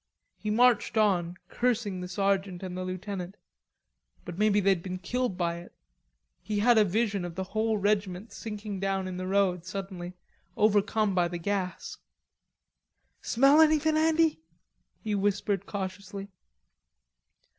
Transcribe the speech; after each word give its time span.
He 0.35 0.49
marched 0.49 0.97
on, 0.97 1.35
cursing 1.47 2.01
the 2.01 2.07
sergeant 2.07 2.63
and 2.63 2.75
the 2.75 2.83
lieutenant. 2.83 3.37
But 4.25 4.35
maybe 4.35 4.59
they'd 4.59 4.81
been 4.81 4.97
killed 4.97 5.37
by 5.37 5.57
it. 5.57 5.75
He 6.41 6.57
had 6.57 6.79
a 6.79 6.83
vision 6.83 7.23
of 7.23 7.35
the 7.35 7.43
whole 7.43 7.77
regiment 7.77 8.31
sinking 8.31 8.79
down 8.79 9.07
in 9.07 9.17
the 9.17 9.27
road 9.27 9.63
suddenly, 9.63 10.15
overcome 10.57 11.13
by 11.13 11.27
the 11.27 11.37
gas. 11.37 11.97
"Smell 13.21 13.61
anythin', 13.61 13.95
Andy?" 13.95 14.39
he 15.03 15.13
whispered 15.13 15.67
cautiously. 15.67 16.29